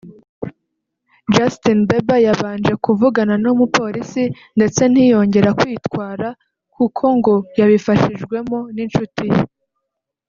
[1.35, 4.23] Justin Bieber yabanje kuvugana n’umupolisi
[4.57, 6.27] ndetse ntiyongera kwitwara
[6.75, 9.41] kuko ngo yabifashijwemo n’inshuti ye